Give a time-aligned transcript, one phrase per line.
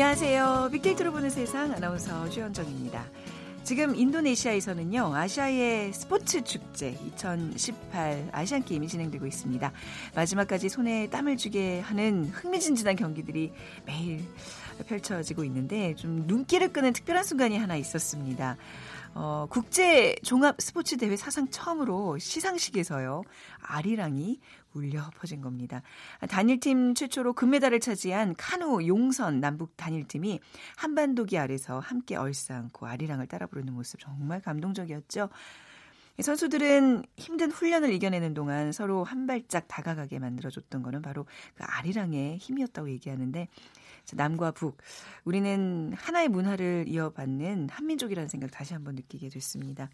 [0.00, 0.68] 안녕하세요.
[0.70, 3.04] 빅데이터로 보는 세상 아나운서 최현정입니다.
[3.64, 9.72] 지금 인도네시아에서는요, 아시아의 스포츠 축제 2018 아시안 게임이 진행되고 있습니다.
[10.14, 13.52] 마지막까지 손에 땀을 쥐게 하는 흥미진진한 경기들이
[13.86, 14.24] 매일
[14.86, 18.56] 펼쳐지고 있는데 좀 눈길을 끄는 특별한 순간이 하나 있었습니다.
[19.14, 23.24] 어, 국제 종합 스포츠 대회 사상 처음으로 시상식에서요.
[23.60, 24.38] 아리랑이
[24.78, 25.82] 울려 퍼진 겁니다.
[26.28, 30.40] 단일팀 최초로 금메달을 차지한 카누 용선 남북 단일팀이
[30.76, 35.28] 한반도기 아래서 함께 얼싸안고 아리랑을 따라 부르는 모습 정말 감동적이었죠.
[36.20, 42.90] 선수들은 힘든 훈련을 이겨내는 동안 서로 한 발짝 다가가게 만들어줬던 거는 바로 그 아리랑의 힘이었다고
[42.90, 43.46] 얘기하는데
[44.14, 44.78] 남과 북
[45.24, 49.90] 우리는 하나의 문화를 이어받는 한민족이라는 생각 다시 한번 느끼게 됐습니다.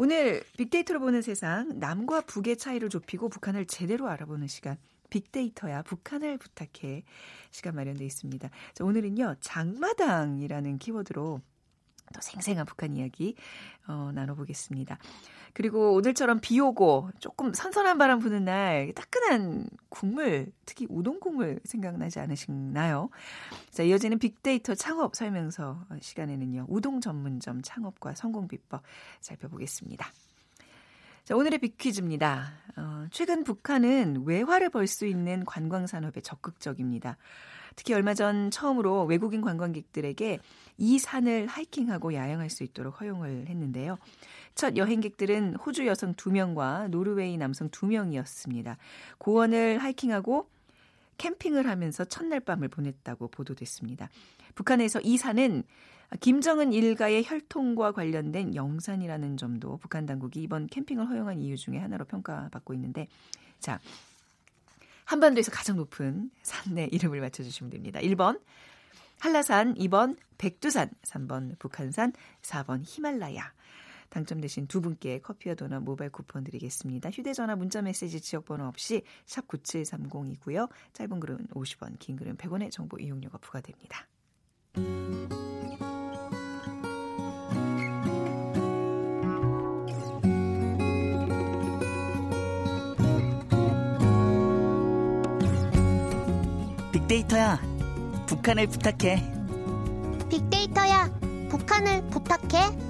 [0.00, 4.76] 오늘 빅데이터로 보는 세상 남과 북의 차이를 좁히고 북한을 제대로 알아보는 시간
[5.10, 7.02] 빅데이터야 북한을 부탁해
[7.50, 8.48] 시간 마련돼 있습니다.
[8.74, 11.40] 자, 오늘은요 장마당이라는 키워드로
[12.14, 13.34] 또 생생한 북한 이야기
[13.86, 14.98] 어, 나눠보겠습니다.
[15.54, 22.20] 그리고 오늘처럼 비 오고 조금 선선한 바람 부는 날 따끈한 국물, 특히 우동 국물 생각나지
[22.20, 23.08] 않으시나요?
[23.70, 26.66] 자, 이어지는 빅데이터 창업 설명서 시간에는요.
[26.68, 28.82] 우동 전문점 창업과 성공 비법
[29.20, 30.12] 살펴보겠습니다.
[31.24, 32.52] 자, 오늘의 빅퀴즈입니다.
[32.76, 37.16] 어, 최근 북한은 외화를 벌 수 있는 관광 산업에 적극적입니다.
[37.78, 40.40] 특히 얼마 전 처음으로 외국인 관광객들에게
[40.78, 43.98] 이 산을 하이킹하고 야영할 수 있도록 허용을 했는데요.
[44.56, 48.76] 첫 여행객들은 호주 여성 2명과 노르웨이 남성 2명이었습니다.
[49.18, 50.48] 고원을 하이킹하고
[51.18, 54.08] 캠핑을 하면서 첫날 밤을 보냈다고 보도됐습니다.
[54.56, 55.62] 북한에서 이 산은
[56.18, 62.74] 김정은 일가의 혈통과 관련된 영산이라는 점도 북한 당국이 이번 캠핑을 허용한 이유 중에 하나로 평가받고
[62.74, 63.06] 있는데
[63.60, 63.78] 자
[65.08, 67.98] 한반도에서 가장 높은 산의 이름을 맞춰주시면 됩니다.
[68.00, 68.40] 1번
[69.20, 73.54] 한라산, 2번 백두산, 3번 북한산, 4번 히말라야.
[74.10, 77.10] 당첨되신 두 분께 커피와 도넛 모바일 쿠폰 드리겠습니다.
[77.10, 80.68] 휴대전화 문자메시지 지역번호 없이 샵 9730이고요.
[80.92, 84.06] 짧은 글은 50원, 긴 글은 100원의 정보 이용료가 부과됩니다.
[96.92, 97.60] 빅데이터야,
[98.26, 99.22] 북한을 부탁해.
[100.30, 101.10] 빅데이터야,
[101.50, 102.88] 북한을 부탁해.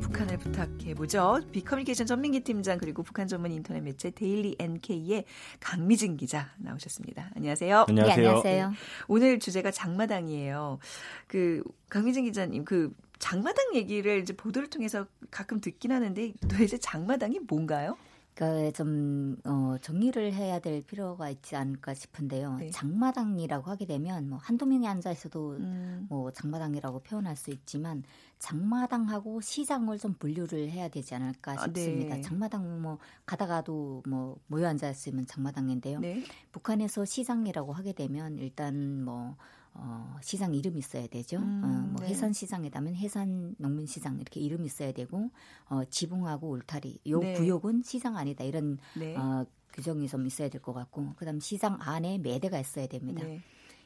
[0.00, 1.40] 북한을 부탁해 보죠.
[1.52, 5.24] 빅커뮤니케이션 전민기 팀장 그리고 북한 전문 인터넷 매체 데일리 NK의
[5.60, 7.30] 강미진 기자 나오셨습니다.
[7.36, 7.86] 안녕하세요.
[7.88, 8.16] 안녕하세요.
[8.16, 8.72] 네, 안녕하세요.
[9.08, 10.78] 오늘 주제가 장마당이에요.
[11.26, 17.96] 그 강미진 기자님 그 장마당 얘기를 이제 보도를 통해서 가끔 듣긴 하는데 도대체 장마당이 뭔가요?
[18.34, 22.56] 그좀 어, 정리를 해야 될 필요가 있지 않을까 싶은데요.
[22.56, 22.70] 네.
[22.70, 26.06] 장마당이라고 하게 되면 뭐 한두 명이 앉아 있어도 음.
[26.08, 28.02] 뭐 장마당이라고 표현할 수 있지만
[28.38, 32.14] 장마당하고 시장을 좀 분류를 해야 되지 않을까 싶습니다.
[32.14, 32.22] 아, 네.
[32.22, 36.00] 장마당 뭐 가다가도 뭐 모여 앉아 있으면 장마당인데요.
[36.00, 36.24] 네.
[36.52, 39.36] 북한에서 시장이라고 하게 되면 일단 뭐
[39.74, 41.38] 어, 시장 이름이 있어야 되죠.
[41.38, 42.08] 음, 어, 뭐 네.
[42.08, 45.30] 해산 시장에다면 해산 농민 시장 이렇게 이름이 있어야 되고
[45.68, 47.34] 어, 지붕하고 울타리 요 네.
[47.34, 49.16] 구역은 시장 아니다 이런 네.
[49.16, 53.24] 어, 규정이 좀 있어야 될 것 같고 그다음 시장 안에 매대가 있어야 됩니다.
[53.24, 53.40] 네.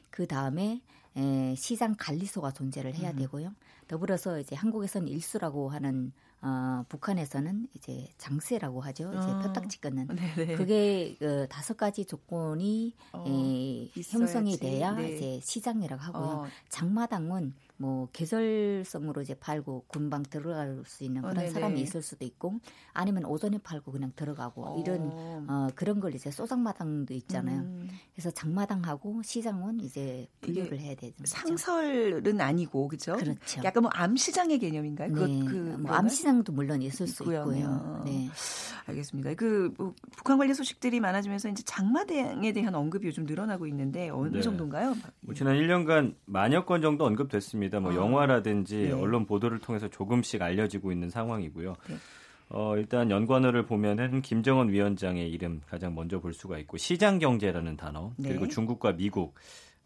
[0.09, 0.81] 그 다음에
[1.15, 3.15] 에, 시장 관리소가 존재를 해야 음.
[3.17, 3.53] 되고요.
[3.87, 6.11] 더불어서 이제 한국에서는 일수라고 하는
[6.41, 9.09] 어, 북한에서는 이제 장세라고 하죠.
[9.09, 9.39] 이제 어.
[9.39, 10.07] 표딱지 끊는.
[10.07, 10.55] 네네.
[10.55, 15.15] 그게 그 다섯 가지 조건이 어, 에, 형성이 돼야 네.
[15.15, 16.23] 이제 시장이라고 하고요.
[16.23, 16.47] 어.
[16.69, 22.25] 장마당은 뭐 계절성으로 이제 팔고 금방 들어갈 수 있는 어, 그런 어, 사람이 있을 수도
[22.25, 22.59] 있고
[22.93, 24.79] 아니면 오전에 팔고 그냥 들어가고 어.
[24.81, 25.11] 이런
[25.47, 27.61] 어, 그런 걸 이제 소장마당도 있잖아요.
[27.61, 27.89] 음.
[28.13, 33.15] 그래서 장마당하고 시장은 이제 분류를 해야 되는 상설은 아니고 그죠?
[33.15, 33.61] 그렇죠.
[33.63, 35.13] 약간 뭐 암시장의 개념인가요?
[35.13, 35.45] 네.
[35.45, 38.01] 그, 뭐 암시장도 물론 있을 수 있고요.
[38.05, 38.29] 네.
[38.85, 39.33] 알겠습니다.
[39.35, 44.41] 그 뭐 북한 관련 소식들이 많아지면서 이제 장마당에 대한 언급이 요즘 늘어나고 있는데 어느 네.
[44.41, 44.95] 정도인가요?
[45.27, 47.81] 뭐 지난 1년간 만여 건 정도 언급됐습니다.
[47.81, 47.95] 뭐 아.
[47.95, 48.91] 영화라든지 네.
[48.93, 51.75] 언론 보도를 통해서 조금씩 알려지고 있는 상황이고요.
[51.89, 51.95] 네.
[52.49, 58.13] 어, 일단 연관어를 보면은 김정은 위원장의 이름 가장 먼저 볼 수가 있고 시장 경제라는 단어
[58.15, 58.29] 네.
[58.29, 59.35] 그리고 중국과 미국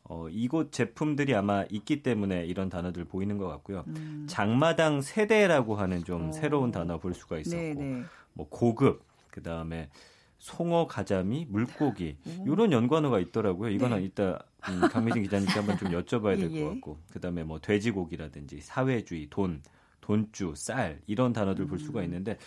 [0.04, 3.84] 어, 이곳 제품들이 아마 있기 때문에 이런 단어들 보이는 것 같고요.
[3.88, 4.28] 음.
[4.30, 6.32] 장마당 세대라고 하는 좀 오.
[6.34, 7.74] 새로운 단어 볼 수가 있었고, 네네.
[7.74, 8.04] 네.
[8.34, 9.90] 뭐 고급, 그 다음에
[10.38, 13.70] 송어, 가자미, 물고기 이런 연관어가 있더라고요.
[13.70, 14.04] 이거는 네.
[14.06, 16.69] 이따 음, 강미진 기자님께 한번 좀 여쭤봐야 될것 예, 예.
[16.69, 19.62] 같고 그다음에 뭐 돼지고기라든지 사회주의, 돈,
[20.02, 21.68] 돈주, 쌀 이런 단어들 음.
[21.68, 22.06] 볼 수가 음.
[22.06, 22.38] 있는데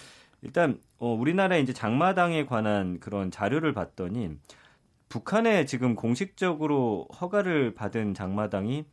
[0.42, 4.36] 일단 어, 우리나라에 이제 장마당에 관한 그런 자료를 봤더니
[5.08, 8.84] 북한에 지금 공식적으로 허가를 받은 장마당이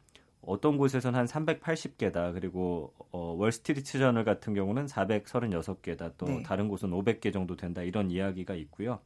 [0.42, 2.34] 어떤 곳에서는 한 380개다.
[2.34, 6.14] 그리고 어, 월스트리트 저널 같은 경우는 436개다.
[6.18, 6.44] 또 네.
[6.44, 7.82] 다른 곳은 500개 정도 된다.
[7.84, 9.00] 이런 이야기가 있고요.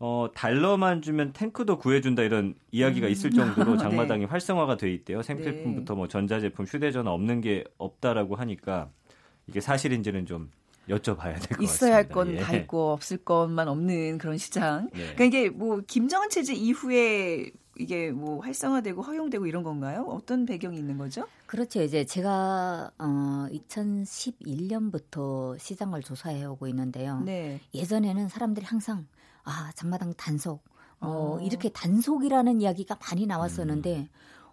[0.00, 3.12] 어, 달러만 주면 탱크도 구해준다 이런 이야기가 음.
[3.12, 3.78] 있을 정도로 네.
[3.78, 4.26] 장마당이 네.
[4.26, 5.22] 활성화가 돼 있대요.
[5.22, 8.90] 생필품부터 뭐 전자제품, 휴대전화 없는 게 없다라고 하니까
[9.48, 10.50] 이게 사실인지는 좀
[10.88, 11.62] 여쭤봐야 될 것 같습니다.
[11.62, 12.58] 있어야 할 건다 예.
[12.60, 14.88] 있고 없을 것만 없는 그런 시장.
[14.94, 15.14] 네.
[15.14, 17.50] 그러니까 이게 뭐 김정은 체제 이후에
[17.80, 20.04] 이게 뭐 활성화되고 허용되고 이런 건가요?
[20.08, 21.26] 어떤 배경이 있는 거죠?
[21.46, 21.80] 그렇죠.
[21.82, 27.20] 이제 제가 어 2011년부터 시장을 조사해 오고 있는데요.
[27.20, 27.60] 네.
[27.74, 29.06] 예전에는 사람들이 항상
[29.48, 30.62] 아, 장마당 단속.
[31.00, 31.40] 어, 어.
[31.40, 34.08] 이렇게 단속이라는 이야기가 많이 나왔었는데 음.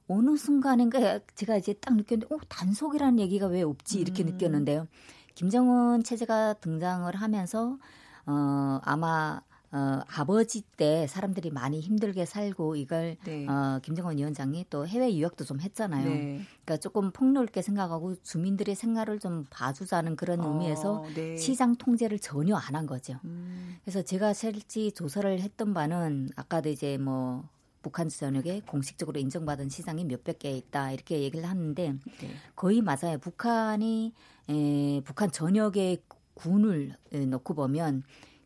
[0.08, 4.28] 어느 순간인가 제가 이제 딱 느꼈는데 어, 단속이라는 얘기가 왜 없지 이렇게 음.
[4.30, 4.88] 느꼈는데요.
[5.34, 7.78] 김정은 체제가 등장을 하면서
[8.26, 9.42] 어 아마
[9.72, 13.48] 어, 아버지 때 사람들이 많이 힘들게 살고 이걸 네.
[13.48, 16.08] 어, 김정은 위원장이 또 해외 유학도 좀 했잖아요.
[16.10, 16.42] 네.
[16.64, 21.36] 그러니까 조금 폭넓게 생각하고 주민들의 생활을 좀 봐주자는 그런 어, 의미에서 네.
[21.36, 23.20] 시장 통제를 전혀 안 한 거죠.
[23.24, 23.78] 음.
[23.84, 27.48] 그래서 제가 실지 조사를 했던 바는 아까도 이제 뭐
[27.82, 32.30] 북한 전역에 공식적으로 인정받은 시장이 몇백 개 있다 이렇게 얘기를 하는데 네.
[32.56, 33.18] 거의 맞아요.
[33.20, 34.14] 북한이
[34.50, 35.98] 에, 북한 전역에
[36.34, 36.96] 군을
[37.30, 38.04] 놓고 보면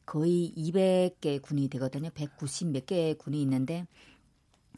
[0.09, 2.09] 거의 200개 군이 되거든요.
[2.11, 3.85] 190 몇 개 군이 있는데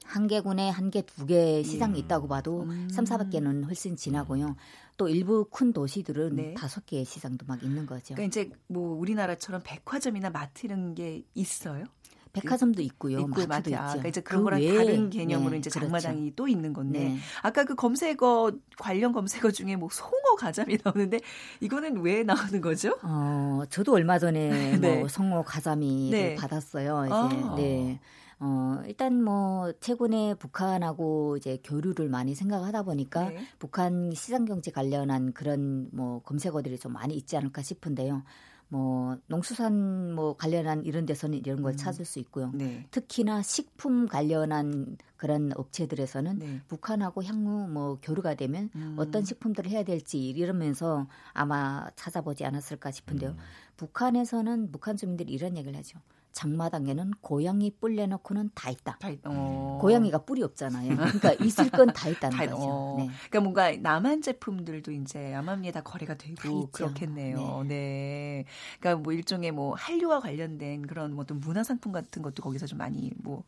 [0.04, 2.00] 한 개 군에 한 개, 두 개 시장이 예.
[2.00, 2.90] 있다고 봐도 음.
[2.90, 4.58] 3, 400개는 훨씬 지나고요.
[4.98, 6.54] 또 일부 큰 도시들은 네.
[6.56, 6.86] 다섯 네.
[6.88, 8.14] 개의 시장도 막 있는 거죠.
[8.16, 11.86] 그러니까 이제 뭐 우리나라처럼 백화점이나 마트 이런 게 있어요?
[12.34, 13.20] 백화점도 있고요.
[13.20, 15.88] 있고 마트 아, 그러니까 이제 그런 그 거랑 외에, 다른 개념으로 네, 이제 그렇죠.
[15.88, 16.36] 장마당이 그렇죠.
[16.36, 17.18] 또 있는 건데 네.
[17.42, 21.20] 아까 그 검색어 관련 검색어 중에 뭐 송어 가자미 나오는데
[21.60, 22.98] 이거는 왜 나오는 거죠?
[23.04, 24.50] 어, 저도 얼마 전에
[24.80, 25.00] 네.
[25.00, 26.36] 뭐 송어 가자미 네.
[26.36, 27.06] 받았어요.
[27.06, 27.56] 이제 아.
[27.56, 28.00] 네.
[28.44, 33.46] 어, 일단 뭐 최근에 북한하고 이제 교류를 많이 생각하다 보니까 네.
[33.60, 38.24] 북한 시장 경제 관련한 그런 뭐 검색어들이 좀 많이 있지 않을까 싶은데요.
[38.72, 41.78] 뭐 농수산 뭐 관련한 이런 데서는 이런 걸 음.
[41.78, 42.52] 찾을 수 있고요.
[42.54, 42.88] 네.
[42.90, 46.62] 특히나 식품 관련한 그런 업체들에서는 네.
[46.70, 48.96] 북한하고 향후 뭐 교류가 되면 음.
[48.98, 53.32] 어떤 식품들을 해야 될지 이러면서 아마 찾아보지 않았을까 싶은데요.
[53.32, 53.38] 음.
[53.76, 56.00] 북한에서는 북한 주민들이 이런 얘기를 하죠.
[56.32, 58.98] 장마당에는 고양이 뿔 내놓고는 다 있다.
[59.00, 59.78] 다 있, 어.
[59.82, 60.96] 고양이가 뿔이 없잖아요.
[60.96, 62.58] 그러니까 있을 건 다 있다는 다, 거죠.
[62.70, 62.96] 어.
[62.98, 63.10] 네.
[63.30, 67.64] 그러니까 뭔가 남한 제품들도 이제 암암리에 다 거래가 되고 그렇겠네요.
[67.68, 67.76] 네.
[67.76, 68.46] 네.
[68.80, 72.78] 그러니까 뭐 일종의 뭐 한류와 관련된 그런 뭐 어떤 문화 상품 같은 것도 거기서 좀
[72.78, 73.44] 많이 뭐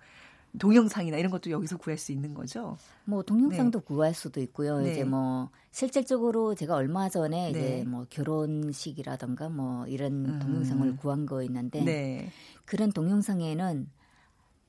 [0.59, 2.77] 동영상이나 이런 것도 여기서 구할 수 있는 거죠?
[3.05, 3.85] 뭐 동영상도 네.
[3.85, 4.79] 구할 수도 있고요.
[4.79, 4.91] 네.
[4.91, 7.59] 이제 뭐 실질적으로 제가 얼마 전에 네.
[7.59, 10.39] 이제 뭐 결혼식이라던가 뭐 이런 음.
[10.39, 12.29] 동영상을 구한 거 있는데 네.
[12.65, 13.89] 그런 동영상에는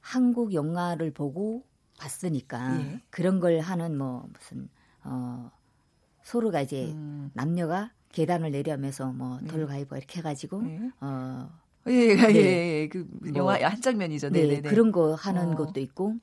[0.01, 1.65] 한국 영화를 보고
[1.99, 3.01] 봤으니까 예.
[3.11, 4.69] 그런 걸 하는 뭐 무슨
[5.03, 5.51] 어
[6.23, 7.31] 서로가 이제 음.
[7.35, 9.49] 남녀가 계단을 내려면서 뭐 네.
[9.49, 10.91] 돌가위바 이렇게 해가지고 네.
[11.01, 11.51] 어
[11.89, 12.35] 예, 예, 네.
[12.35, 14.31] 예, 예, 그 뭐, 영화 한 장면이죠.
[14.31, 15.55] 네, 네, 네, 그런 거 하는 어.
[15.57, 16.15] 것도 있고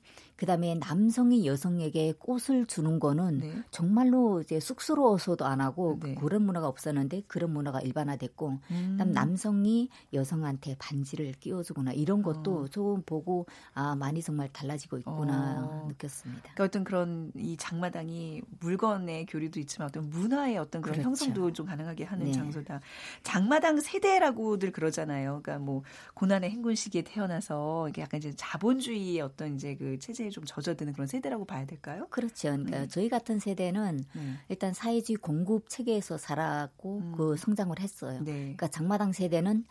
[0.42, 3.62] 그다음에 남성이 여성에게 꽃을 주는 거는 네.
[3.70, 6.16] 정말로 이제 쑥스러워서도 안 하고 네.
[6.16, 8.88] 그런 문화가 없었는데 그런 문화가 일반화됐고 음.
[8.90, 12.68] 그다음 남성이 여성한테 반지를 끼워주거나 이런 것도 어.
[12.68, 15.86] 좀 보고 아 많이 정말 달라지고 있구나 어.
[15.86, 16.42] 느꼈습니다.
[16.42, 21.08] 그러니까 어떤 그런 이 장마당이 물건의 교류도 있지만 어떤 문화의 어떤 그런 그렇죠.
[21.08, 22.32] 형성도 좀 가능하게 하는 네.
[22.32, 22.80] 장소다.
[23.22, 25.38] 장마당 세대라고들 그러잖아요.
[25.40, 25.84] 그러니까 뭐
[26.14, 31.06] 고난의 행군 시기에 태어나서 이게 약간 이제 자본주의의 어떤 이제 그 체제에 좀 젖어드는 그런
[31.06, 32.06] 세대라고 봐야 될까요?
[32.10, 32.48] 그렇죠.
[32.48, 32.88] 그러니까 네.
[32.88, 34.22] 저희 같은 세대는 네.
[34.48, 37.14] 일단 사회주의 공급 체계에서 살았고 음.
[37.16, 38.20] 그 성장을 했어요.
[38.24, 38.32] 네.
[38.32, 39.64] 그러니까 장마당 세대는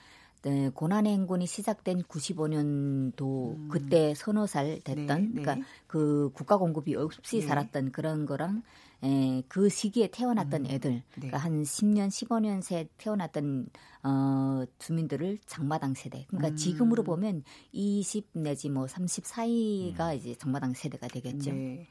[0.44, 3.68] 네, 고난의 행군이 시작된 95년도 음.
[3.70, 5.42] 그때 서너 살 됐던 네, 네.
[5.42, 7.48] 그러니까 그 국가 공급이 없이 네.
[7.48, 8.64] 살았던 그런 거랑
[9.04, 10.72] 에, 그 시기에 태어났던 음.
[10.72, 11.04] 애들 네.
[11.12, 13.70] 그러니까 한 10년 15년 새 태어났던
[14.04, 16.26] 어, 주민들을 장마당 세대.
[16.28, 16.56] 그러니까 음.
[16.56, 20.16] 지금으로 보면 20 내지 뭐 30 사이가 음.
[20.16, 21.52] 이제 장마당 세대가 되겠죠.
[21.52, 21.88] 네.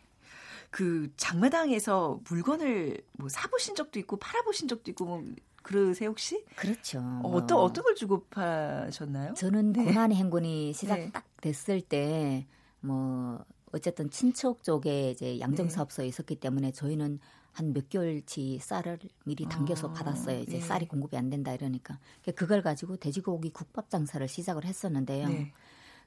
[0.70, 5.24] 그 장마당에서 물건을 뭐 사보신 적도 있고 팔아보신 적도 있고 뭐
[5.62, 6.44] 그러세요 혹시?
[6.56, 6.98] 그렇죠.
[7.22, 9.34] 어, 어떤 어떤 걸 주고 파셨나요?
[9.34, 9.84] 저는 네.
[9.84, 11.10] 고난의 행군이 시작 네.
[11.12, 12.46] 딱 됐을 때
[12.80, 16.08] 뭐 어쨌든 친척 쪽에 이제 양정 사업소에 네.
[16.08, 17.20] 있었기 때문에 저희는
[17.52, 20.40] 한 몇 개월치 쌀을 미리 당겨서 아, 받았어요.
[20.40, 20.60] 이제 네.
[20.60, 21.98] 쌀이 공급이 안 된다 이러니까
[22.34, 25.28] 그걸 가지고 돼지고기 국밥 장사를 시작을 했었는데요.
[25.28, 25.52] 네.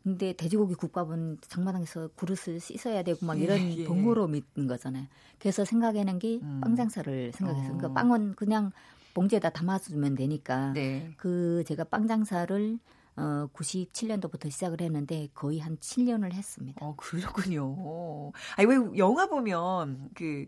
[0.03, 3.83] 근데 돼지고기 국밥은 장마당에서 그릇을 씻어야 되고 막 이런 예, 예.
[3.86, 5.05] 번거로움이 있는 거잖아요.
[5.39, 6.75] 그래서 생각해낸 게빵 음.
[6.75, 7.77] 장사를 생각했어요.
[7.77, 7.93] 그러니까 어.
[7.93, 8.72] 빵은 그냥
[9.13, 11.13] 봉지에다 담아주면 되니까 네.
[11.17, 12.79] 그 제가 빵 장사를
[13.15, 16.84] 어, 97년도부터 시작을 했는데 거의 한 7년을 했습니다.
[16.84, 18.32] 어, 그렇군요.
[18.58, 20.48] 아니, 왜 영화 보면 그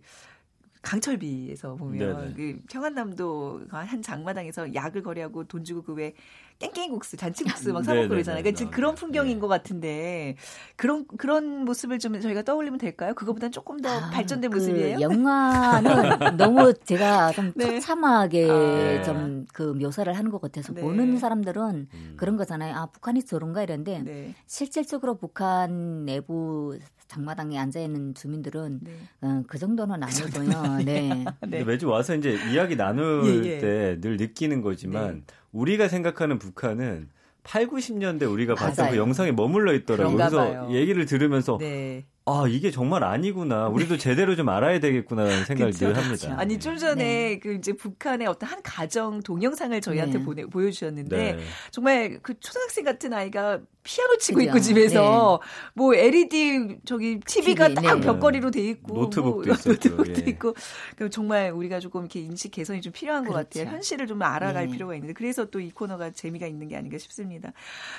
[0.86, 6.14] 강철비에서 보면 그 평안남도 한 장마당에서 약을 거래하고 돈 주고 그왜
[6.60, 8.42] 깽깽국수, 잔치국수 막 사먹고 그러잖아요.
[8.42, 9.40] 그러니까 지금 그런 풍경인 네.
[9.42, 10.38] 것 같은데
[10.78, 13.14] 그런 그런 모습을 좀 저희가 떠올리면 될까요?
[13.14, 15.02] 그거보다는 조금 더 아, 발전된 그 모습이에요.
[15.02, 15.90] 영화는
[16.38, 17.80] 너무 제가 좀 네.
[17.80, 20.82] 처참하게 아, 좀그 묘사를 하는 것 같아서 네.
[20.82, 22.14] 보는 사람들은 음.
[22.16, 22.76] 그런 거잖아요.
[22.76, 24.36] 아 북한이 저런가 이런데 네.
[24.46, 28.92] 실질적으로 북한 내부 장마당에 앉아 있는 주민들은 네.
[29.22, 30.78] 어, 그 정도는 그 아니고요.
[30.84, 31.26] 네.
[31.48, 31.64] 네.
[31.64, 33.60] 매주 와서 이제 이야기 나눌 예, 예.
[33.60, 35.34] 때늘 느끼는 거지만 네.
[35.52, 37.10] 우리가 생각하는 북한은
[37.44, 40.18] 8, 90년대 우리가 봤던 그 영상에 머물러 있더라고요.
[40.18, 40.68] 그래서 봐요.
[40.72, 42.06] 얘기를 들으면서 네.
[42.26, 43.68] 아 이게 정말 아니구나.
[43.68, 46.36] 우리도 제대로 좀 알아야 되겠구나라는 생각을 늘 합니다.
[46.40, 47.40] 아니 좀 전에 네.
[47.40, 50.26] 그 이제 북한의 어떤 한 가정 동영상을 저희한테 네.
[50.26, 51.44] 보내 보여주셨는데 네.
[51.70, 54.50] 정말 그 초등학생 같은 아이가 피아노 치고 그죠?
[54.50, 55.72] 있고 집에서 네.
[55.74, 58.06] 뭐 LED 저기 TV가 TV, 딱 네.
[58.06, 60.30] 벽걸이로 돼 있고 노트북도 뭐, 노트북도 예.
[60.30, 60.56] 있고
[60.96, 63.38] 그 정말 우리가 조금 이렇게 인식 개선이 좀 필요한 그렇죠.
[63.38, 63.74] 것 같아요.
[63.76, 64.72] 현실을 좀 알아갈 네.
[64.72, 67.52] 필요가 있는데 그래서 또 이 코너가 재미가 있는 게 아닌가 싶습니다.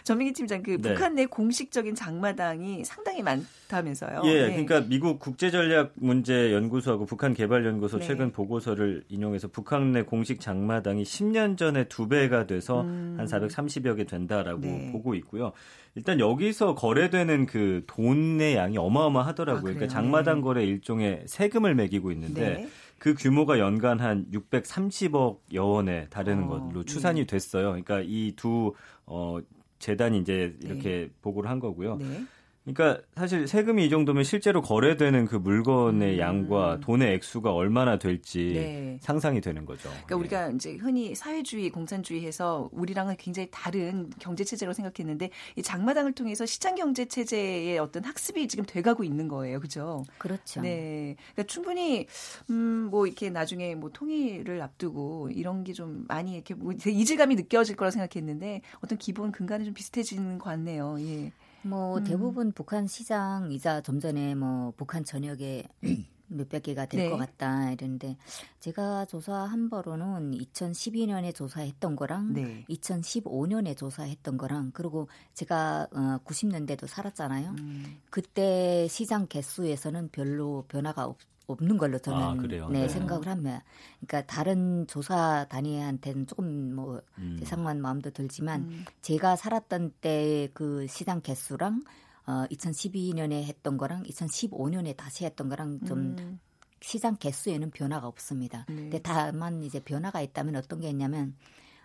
[0.05, 0.90] 전민기 팀장 그 네.
[0.90, 4.23] 북한 내 공식적인 장마당이 상당히 많다면서요.
[4.25, 4.64] 예, 네.
[4.64, 8.07] 그러니까 미국 국제전략 문제 연구소하고 북한 개발 연구소 네.
[8.07, 13.16] 최근 보고서를 인용해서 북한 내 공식 장마당이 10년 전에 두 배가 돼서 음.
[13.19, 14.61] 한 430여 개 된다라고
[14.93, 15.52] 보고 있고요.
[15.95, 19.61] 일단 여기서 거래되는 그 돈의 양이 어마어마하더라고요.
[19.61, 22.68] 아, 그러니까 장마당 거래 일종의 세금을 매기고 있는데 네.
[22.99, 27.26] 그 규모가 연간 한 630억 여 원에 다르는 어, 걸로 추산이 네.
[27.26, 27.68] 됐어요.
[27.68, 28.75] 그러니까 이 두
[29.06, 29.38] 어,
[29.78, 31.11] 재단이 이제 이렇게 네.
[31.23, 31.97] 보고를 한 거고요.
[31.97, 32.25] 네.
[32.66, 36.18] 그러니까 사실 세금이 이 정도면 실제로 거래되는 그 물건의 음.
[36.18, 38.99] 양과 돈의 액수가 얼마나 될지 네.
[39.00, 39.88] 상상이 되는 거죠.
[39.88, 40.14] 그러니까 네.
[40.14, 46.75] 우리가 이제 흔히 사회주의, 공산주의해서 우리랑은 굉장히 다른 경제 체제로 생각했는데 이 장마당을 통해서 시장
[46.75, 50.04] 경제 체제의 어떤 학습이 지금 돼가고 있는 거예요, 그죠?
[50.18, 50.61] 그렇죠.
[50.61, 52.08] 네, 그러니까 충분히
[52.50, 57.90] 음뭐 이렇게 나중에 뭐 통일을 앞두고 이런 게 좀 많이 이렇게 뭐 이질감이 느껴질 거라
[57.90, 60.96] 생각했는데 어떤 기본 근간이 좀 비슷해지는 것 같네요.
[61.00, 61.32] 예.
[61.66, 62.04] 뭐 음.
[62.04, 65.64] 대부분 북한 시장이자 좀 전에 뭐 북한 전역에
[66.28, 67.26] 몇백 개가 될것 네.
[67.26, 68.16] 같다 이랬는데
[68.61, 72.64] 제가 조사한 바로는 2012년에 조사했던 거랑 네.
[72.68, 77.54] 2015년에 조사했던 거랑 그리고 제가 어 90년대도 살았잖아요.
[77.58, 78.00] 음.
[78.11, 83.62] 그때 시장 개수에서는 별로 변화가 없, 없는 걸로 저는 아, 네, 네, 생각을 합니다.
[84.00, 87.37] 그러니까 다른 조사 단위한테는 조금 뭐 음.
[87.38, 88.85] 세상만 마음도 들지만 음.
[89.03, 91.83] 제가 살았던 때 그 시장 개수랑
[92.26, 96.41] 어 2012년에 했던 거랑 2015년에 다시 했던 거랑 좀 음.
[96.81, 98.65] 시장 개수에는 변화가 없습니다.
[98.69, 98.75] 네.
[98.75, 101.37] 근데 다만 이제 변화가 있다면 어떤 게 있냐면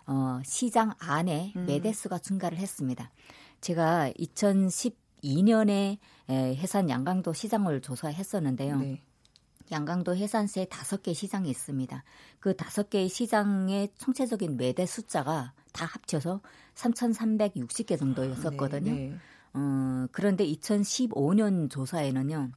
[0.08, 1.66] 어 시장 안에 음.
[1.66, 3.12] 매대수가 증가를 했습니다.
[3.62, 5.98] 제가 2012년에
[6.30, 8.80] 에, 해산 양강도 시장을 조사했었는데요.
[8.80, 9.02] 네.
[9.72, 12.04] 양강도 해산세 다섯 개 시장이 있습니다.
[12.40, 16.42] 그 다섯 개의 시장의 총체적인 매대 숫자가 다 합쳐서
[16.76, 18.92] 3,360개 정도였었거든요.
[18.92, 19.16] 네, 네.
[19.54, 22.52] 어, 그런데 2015년 조사에는요.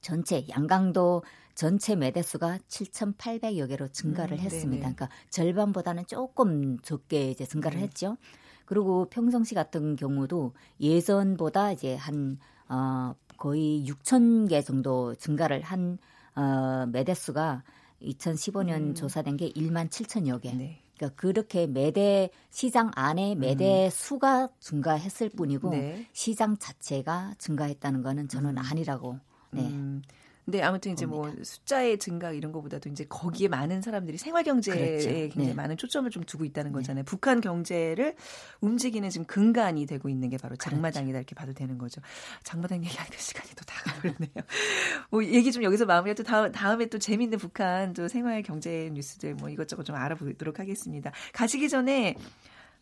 [0.00, 1.22] 전체 양강도
[1.54, 4.86] 전체 매대수가 7,800여 개로 증가를 음, 했습니다.
[4.86, 4.94] 네네.
[4.96, 7.84] 그러니까 절반보다는 조금 적게 이제 증가를 네.
[7.84, 8.16] 했죠.
[8.64, 12.38] 그리고 평성시 같은 경우도 예전보다 이제 한
[12.68, 15.98] 어, 거의 6천 개 정도 증가를 한
[16.36, 17.62] 어, 매대수가
[18.02, 18.94] 2015년 음.
[18.94, 20.52] 조사된 게 1만 7천여 개.
[20.52, 20.80] 네.
[20.96, 23.90] 그러니까 그렇게 매대 시장 안에 매대 음.
[23.90, 26.06] 수가 증가했을 뿐이고 네.
[26.12, 28.58] 시장 자체가 증가했다는 거는 저는 음.
[28.58, 29.18] 아니라고.
[29.50, 29.62] 네.
[29.62, 30.02] 음.
[30.44, 35.08] 근데 아무튼 이제 뭐 숫자의 증가 이런 것보다도 이제 거기에 많은 사람들이 생활 경제에 그렇죠.
[35.08, 35.54] 굉장히 네.
[35.54, 36.76] 많은 초점을 좀 두고 있다는 네.
[36.76, 37.02] 거잖아요.
[37.02, 37.06] 네.
[37.06, 38.14] 북한 경제를
[38.60, 40.70] 움직이는 지금 근간이 되고 있는 게 바로 그렇죠.
[40.70, 41.18] 장마당이다.
[41.18, 42.02] 이렇게 봐도 되는 거죠.
[42.42, 44.44] 장마당 얘기하니까 시간이 또 다가버렸네요.
[45.10, 49.34] 뭐 얘기 좀 여기서 마무리해 또 다음, 다음에 또 재밌는 북한 또 생활 경제 뉴스들
[49.36, 51.10] 뭐 이것저것 좀 알아보도록 하겠습니다.
[51.32, 52.16] 가시기 전에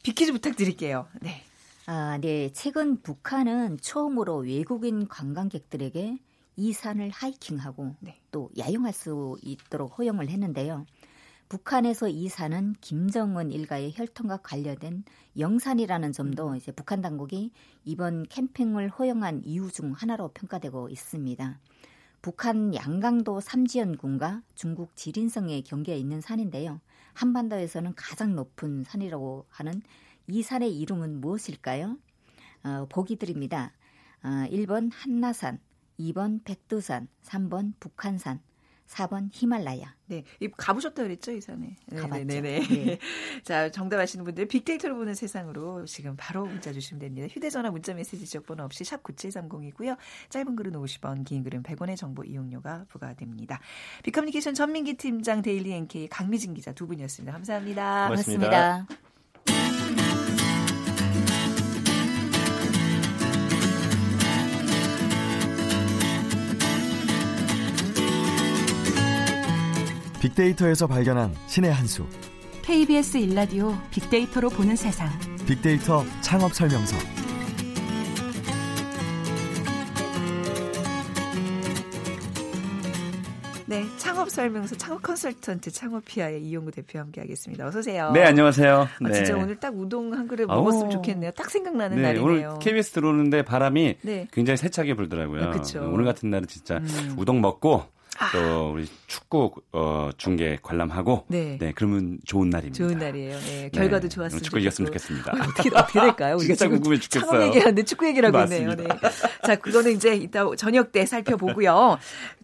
[0.03, 1.07] 비키즈 부탁드릴게요.
[1.21, 1.43] 네.
[1.87, 2.51] 아, 네.
[2.53, 6.19] 최근 북한은 처음으로 외국인 관광객들에게
[6.57, 8.21] 이 산을 하이킹하고 네.
[8.31, 10.87] 또 야영할 수 있도록 허용을 했는데요.
[11.49, 15.05] 북한에서 이 산은 김정은 일가의 혈통과 관련된
[15.39, 16.57] 영산이라는 점도 음.
[16.57, 17.53] 이제 북한 당국이
[17.85, 21.59] 이번 캠핑을 허용한 이유 중 하나로 평가되고 있습니다.
[22.23, 26.81] 북한 양강도 삼지연군과 중국 지린성의 경계에 있는 산인데요.
[27.15, 29.83] 한반도에서는 가장 높은 산이라고 하는
[30.29, 31.99] 이 산의 이름은 무엇일까요?
[32.65, 33.73] 어, 보기 드립니다.
[34.23, 35.59] 어, 1번 한나산,
[35.99, 38.41] 2번 백두산, 3번 북한산,
[38.93, 39.95] 4번 히말라야.
[40.07, 40.25] 네.
[40.57, 41.77] 가보셨다 그랬죠, 이산에.
[41.97, 42.25] 가봤죠.
[42.25, 42.61] 네네.
[42.69, 42.99] 네.
[43.43, 47.27] 자, 정답 아시는 분들 빅데이터로 보는 세상으로 지금 바로 문자 주시면 됩니다.
[47.29, 49.97] 휴대전화 문자 메시지 지역번호 없이 샵 9730이고요.
[50.29, 53.61] 짧은 글은 50원, 긴 글은 100원의 정보 이용료가 부과됩니다.
[54.03, 57.33] 빅커뮤니케이션 전민기 팀장 데일리 NK 강미진 기자 두 분이었습니다.
[57.33, 58.09] 감사합니다.
[58.09, 58.49] 고맙습니다.
[58.49, 59.12] 고맙습니다.
[70.23, 72.07] 빅데이터에서 발견한 신의 한 수.
[72.63, 75.09] KBS 일라디오 빅데이터로 보는 세상.
[75.49, 76.97] 빅데이터 창업 설명서.
[83.67, 87.67] 네, 창업 설명서 창업 컨설턴트 창업피아의 이용구 대표 함께 하겠습니다.
[87.67, 88.13] 어서 오세요.
[88.13, 88.81] 네, 안녕하세요.
[88.81, 89.15] 아, 네.
[89.15, 91.33] 진짜 오늘 딱 우동 한 그릇 먹었으면 좋겠네요.
[91.33, 92.25] 딱 생각나는 네, 날이네요.
[92.25, 94.29] 오늘 KBS 들어오는데 바람이 네.
[94.31, 95.47] 굉장히 세차게 불더라고요.
[95.47, 95.91] 아, 그쵸.
[95.93, 97.15] 오늘 같은 날은 진짜 음.
[97.17, 98.02] 우동 먹고 아.
[98.33, 101.59] 또 우리 축구 어, 중계 관람하고 네.
[101.75, 102.77] 그러면 좋은 날입니다.
[102.77, 103.39] 좋은 날이에요.
[103.39, 104.87] 네, 결과도 네, 좋았으면 축구 이겼으면.
[104.87, 105.33] 좋겠습니다.
[105.43, 106.37] 어떻게 어떻게 될까요?
[106.37, 107.31] 우리가 지금 궁금해 죽겠어요.
[107.31, 108.75] 창업 얘기하는데 축구 얘기를 하고 있네요.
[108.75, 108.87] 네.
[108.87, 109.11] 맞습니다.
[109.47, 111.99] 자, 그거는 이제 이따 저녁 때 살펴보고요.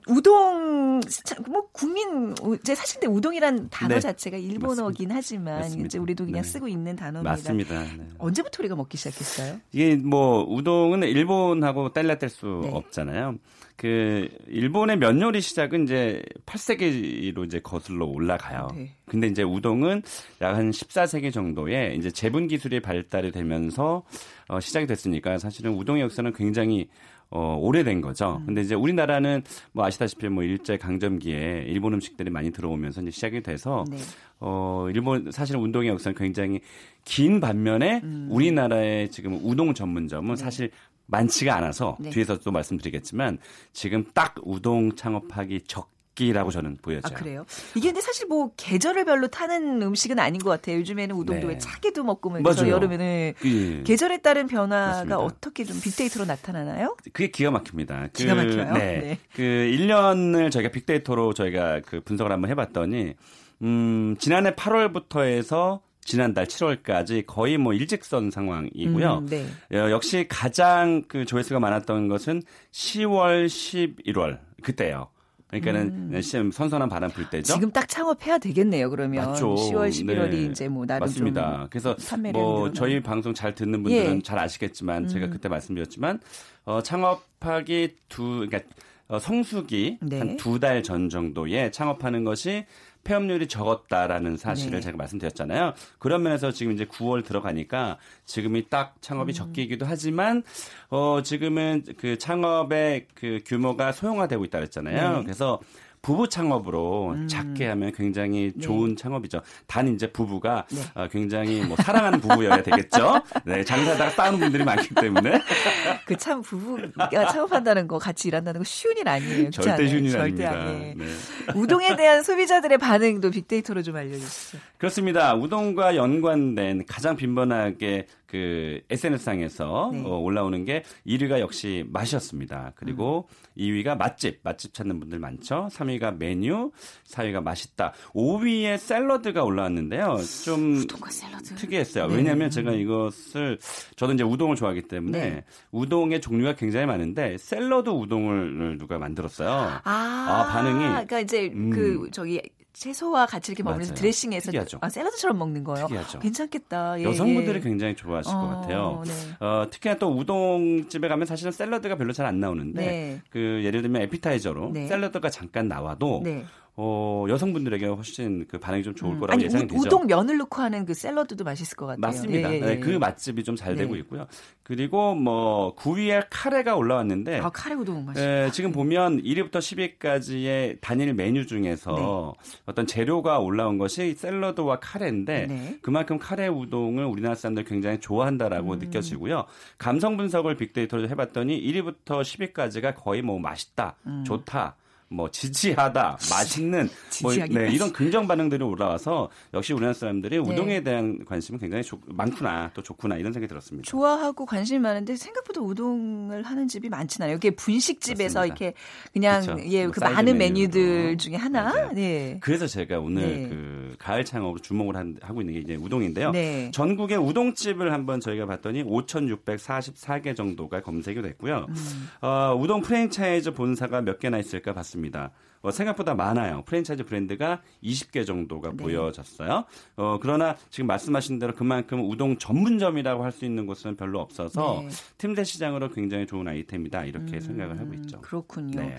[0.09, 1.01] 우동
[1.47, 4.01] 뭐 국민 이제 사실 근데 우동이란 단어 네.
[4.01, 5.87] 자체가 일본어긴 하지만 맞습니다.
[5.87, 6.49] 이제 우리도 그냥 네.
[6.49, 7.31] 쓰고 있는 단어입니다.
[7.31, 7.83] 맞습니다.
[7.83, 8.09] 네.
[8.19, 9.61] 언제부터 우리가 먹기 시작했어요?
[9.73, 12.71] 이게 뭐 우동은 일본하고 딸려뗄 수 네.
[12.73, 13.37] 없잖아요.
[13.79, 18.69] 그 일본의 면 요리 시작은 이제 8세기로 이제 거슬러 올라가요.
[18.75, 18.91] 네.
[19.07, 20.03] 근데 이제 우동은
[20.43, 24.03] 약 한 14세기 정도에 이제 제분 기술이 발달이 되면서
[24.49, 26.89] 어, 시작이 됐으니까 사실은 우동의 역사는 굉장히
[27.31, 28.39] 어, 오래된 거죠.
[28.41, 28.47] 음.
[28.47, 29.43] 근데 이제 우리나라는
[29.73, 33.99] 뭐 아시다시피 뭐 일제 강점기에 일본 음식들이 많이 들어오면서 이제 시작이 돼서 네.
[34.41, 36.61] 어, 일본 사실 운동의 역사는 굉장히
[37.05, 38.27] 긴 반면에 음.
[38.31, 40.71] 우리나라의 지금 우동 전문점은 사실
[41.09, 42.11] 많지가 않아서 네.
[42.11, 43.39] 뒤에서 또 말씀드리겠지만
[43.73, 47.15] 지금 딱 우동 창업하기 적기라고 저는 아 보여져요.
[47.19, 47.47] 그래요?
[47.75, 50.77] 이게 근데 사실 뭐 계절을 별로 타는 음식은 아닌 것 같아요.
[50.79, 51.55] 요즘에는 우동도 네.
[51.55, 52.69] 왜 차게도 먹고 뭐 그래서.
[52.69, 53.83] 여름에는 예.
[53.85, 55.19] 계절에 따른 변화가 맞습니다.
[55.19, 56.95] 어떻게 좀 빅데이터로 나타나나요?
[57.13, 58.09] 그게 기가 막힙니다.
[58.13, 58.73] 기가 막혀요?
[58.75, 58.79] 네.
[59.01, 59.19] 네.
[59.35, 63.15] 그 1년을 저희가 빅데이터로 저희가 그 분석을 한번 해봤더니,
[63.63, 69.19] 음, 지난해 8월부터 해서 지난달 7월까지 거의 뭐 일직선 상황이고요.
[69.19, 69.47] 음, 네.
[69.75, 72.43] 어, 역시 가장 그 조회수가 많았던 것은
[72.73, 75.09] 10월, 11월 그때요.
[75.49, 77.53] 그러니까는 시- 선선한 바람 불 때죠.
[77.53, 77.57] 음.
[77.57, 78.89] 지금 딱 창업해야 되겠네요.
[78.89, 79.55] 그러면 맞죠.
[79.55, 80.43] 10월, 11월이 네.
[80.45, 81.59] 이제 뭐 나름 맞습니다.
[81.61, 81.97] 좀 그래서
[82.33, 82.73] 뭐.
[82.73, 84.23] 저희 방송 잘 듣는 분들은 예.
[84.23, 85.31] 잘 아시겠지만 제가 음.
[85.31, 86.21] 그때 말씀드렸지만
[86.65, 88.61] 어, 창업하기 두 그러니까
[89.09, 90.19] 어, 성수기 네.
[90.19, 92.67] 한두 달 전 정도에 창업하는 것이
[93.05, 94.81] 폐업률이 적었다라는 사실을 네.
[94.81, 95.75] 제가 말씀드렸잖아요.
[95.99, 98.99] 그런 면에서 지금 이제 9월 들어가니까 지금이 딱 음.
[99.01, 100.43] 창업이 적기이기도 하지만
[100.91, 105.19] 어 지금은 그 창업의 그 규모가 소형화되고 있다 그랬잖아요.
[105.19, 105.23] 네.
[105.23, 105.61] 그래서
[106.03, 108.61] 부부 창업으로 작게 하면 굉장히 네.
[108.61, 109.41] 좋은 창업이죠.
[109.67, 110.81] 단 이제 부부가 네.
[110.95, 113.23] 어, 굉장히 뭐 사랑하는 부부여야 되겠죠.
[113.45, 115.41] 네, 장사다가 싸우는 분들이 많기 때문에
[116.07, 119.51] 그 참 부부가 창업한다는 거 같이 일한다는 거 쉬운 일 아니에요.
[119.51, 119.87] 절대?
[119.87, 121.05] 쉬운 일 절대 아닙니다.
[121.05, 121.55] 네.
[121.55, 124.59] 우동에 대한 소비자들의 반응도 빅데이터로 좀 알려주시죠.
[124.79, 125.35] 그렇습니다.
[125.35, 130.03] 우동과 연관된 가장 빈번하게 그 SNS상에서 네.
[130.05, 132.73] 어, 올라오는 게 1위가 역시 맛이었습니다.
[132.75, 133.63] 그리고 음.
[133.63, 135.69] 2위가 맛집, 맛집 찾는 분들 많죠.
[135.73, 136.71] 3위가 메뉴,
[137.07, 137.95] 4위가 맛있다.
[138.15, 140.19] 5위에 샐러드가 올라왔는데요.
[140.45, 141.55] 좀 우동과 샐러드.
[141.57, 142.07] 특이했어요.
[142.09, 142.17] 네.
[142.17, 143.59] 왜냐하면 제가 이것을
[143.97, 145.45] 저도 이제 우동을 좋아하기 때문에 네.
[145.73, 149.49] 우동의 종류가 굉장히 많은데 샐러드 우동을 누가 만들었어요.
[149.49, 150.85] 아, 아, 반응이.
[150.85, 151.71] 그러니까 이제 음.
[151.71, 152.43] 그 저기
[152.79, 154.01] 채소와 같이 이렇게 먹으면서 맞아요.
[154.01, 154.79] 드레싱해서 특이하죠.
[154.81, 155.87] 아, 샐러드처럼 먹는 거예요.
[155.89, 156.19] 특이하죠.
[156.21, 157.01] 괜찮겠다.
[157.01, 157.61] 예, 여성분들이 예.
[157.61, 159.03] 굉장히 좋아하실 것 어, 같아요.
[159.05, 159.13] 네.
[159.45, 163.23] 어, 특히나 또 우동집에 가면 사실은 샐러드가 별로 잘 안 나오는데 네.
[163.31, 164.87] 그 예를 들면 에피타이저로 네.
[164.87, 166.45] 샐러드가 잠깐 나와도 네.
[166.81, 169.21] 어, 여성분들에게 훨씬 그 반응이 좀 좋을 음.
[169.21, 169.81] 거라고 아니 예상이 우, 되죠.
[169.81, 172.01] 우동 면을 넣고 하는 그 샐러드도 맛있을 것 같아요.
[172.01, 172.53] 맞습니다.
[172.53, 172.79] 예, 예, 네, 예.
[172.79, 173.83] 그 맛집이 좀잘 네.
[173.83, 174.29] 되고 있고요.
[174.63, 178.21] 그리고 뭐 9위에 카레가 올라왔는데 아 카레 우동 맛있.
[178.21, 185.79] 에, 지금 보면 1위부터 10위까지의 단일 메뉴 중에서 어떤 재료가 올라온 것이 샐러드와 카레인데 네.
[185.83, 188.79] 그만큼 카레 우동을 우리나라 사람들 이 굉장히 좋아한다라고 음.
[188.79, 189.47] 느껴지고요.
[189.79, 194.23] 감성 분석을 빅데이터로 해봤더니 1위부터 10위까지가 거의 뭐 맛있다, 음.
[194.25, 194.77] 좋다.
[195.11, 196.89] 뭐 지지하다, 맛있는
[197.23, 197.33] 뭐.
[197.33, 202.83] 네, 이런 긍정 반응들이 올라와서 역시 우리나라 사람들이 우동에 대한 관심은 굉장히 좋- 많구나, 또
[202.83, 203.89] 좋구나 이런 생각이 들었습니다.
[203.89, 207.37] 좋아하고 관심이 많은데 생각보다 우동을 하는 집이 많진 않아요.
[207.37, 208.45] 이게 분식집에서 맞습니다.
[208.65, 208.77] 이렇게
[209.15, 209.57] 그냥 그쵸.
[209.71, 210.39] 예, 뭐그 많은 메뉴로.
[210.39, 211.65] 메뉴 들 중에 하나.
[211.65, 211.91] 맞아요.
[211.95, 212.37] 네.
[212.43, 213.49] 그래서 제가 오늘 네.
[213.49, 216.33] 그 가을 창업으로 주목을 한- 하고 있는 게 이제 우동인데요.
[216.33, 216.71] 네.
[216.75, 221.65] 전국의 우동집을 한번 저희가 봤더니 5,644개 정도가 검색이 됐고요.
[221.67, 222.09] 음.
[222.21, 224.98] 어, 우동 프랜차이즈 본사가 몇 개나 있을까 봤습니다.
[224.99, 225.31] 많습니다.
[225.61, 226.63] 어, 생각보다 많아요.
[226.67, 228.77] 프랜차이즈 브랜드가 20개 정도가 네.
[228.77, 229.65] 보여졌어요.
[229.97, 234.89] 어, 그러나 지금 말씀하신 대로 그만큼 우동 전문점이라고 할 수 있는 곳은 별로 없어서 네.
[235.19, 238.21] 틈새 시장으로 굉장히 좋은 아이템이다 이렇게 음, 생각을 하고 있죠.
[238.21, 238.81] 그렇군요.
[238.81, 238.97] 네.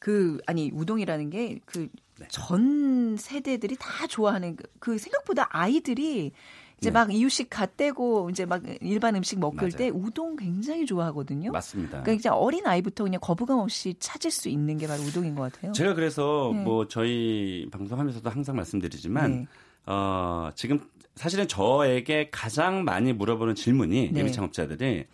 [0.00, 3.16] 그 아니 우동이라는 게 그전 네.
[3.18, 6.32] 세대들이 다 좋아하는 그, 그 생각보다 아이들이
[6.78, 6.94] 이제 네.
[6.94, 9.70] 막 이유식 갓대고 이제 막 일반 음식 먹을 맞아요.
[9.70, 11.50] 때 우동 굉장히 좋아하거든요.
[11.50, 12.02] 맞습니다.
[12.02, 15.72] 그러니까 이제 어린 아이부터 그냥 거부감 없이 찾을 수 있는 게 바로 우동인 것 같아요.
[15.72, 16.62] 제가 그래서 네.
[16.62, 19.46] 뭐 저희 방송하면서도 항상 말씀드리지만 네.
[19.86, 20.80] 어, 지금
[21.14, 24.20] 사실은 저에게 가장 많이 물어보는 질문이 네.
[24.20, 25.06] 예비 창업자들이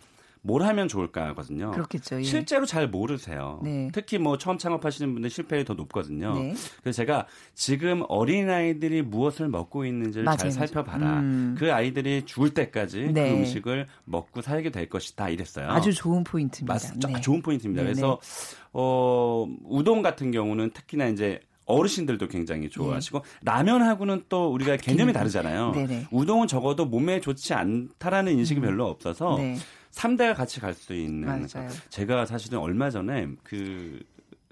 [0.45, 1.71] 뭘 하면 좋을까거든요.
[1.71, 2.19] 그렇겠죠.
[2.19, 2.23] 예.
[2.23, 3.61] 실제로 잘 모르세요.
[3.63, 3.89] 네.
[3.93, 6.33] 특히 뭐 처음 창업하시는 분들 실패율이 더 높거든요.
[6.33, 6.53] 네.
[6.81, 10.37] 그래서 제가 지금 어린 아이들이 무엇을 먹고 있는지를 맞아요.
[10.37, 11.19] 잘 살펴봐라.
[11.21, 11.55] 음.
[11.57, 13.31] 그 아이들이 죽을 때까지 그 네.
[13.31, 15.29] 그 음식을 먹고 살게 될 것이다.
[15.29, 15.69] 이랬어요.
[15.69, 16.73] 아주 좋은 포인트입니다.
[16.73, 17.21] 맞, 네.
[17.21, 17.81] 좋은 포인트입니다.
[17.81, 18.57] 네, 그래서 네.
[18.73, 23.25] 어, 우동 같은 경우는 특히나 이제 어르신들도 굉장히 좋아하시고 네.
[23.43, 25.71] 라면하고는 또 우리가 개념이 다르잖아요.
[25.71, 26.07] 네네.
[26.11, 28.65] 우동은 적어도 몸에 좋지 않다라는 인식이 음.
[28.65, 29.55] 별로 없어서 네.
[29.93, 31.27] 3대가 같이 갈 수 있는.
[31.27, 31.69] 맞아요.
[31.89, 33.99] 제가 사실은 얼마 전에 그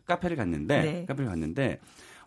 [0.05, 1.05] 카페를 갔는데 네.
[1.07, 1.79] 카페를 갔는데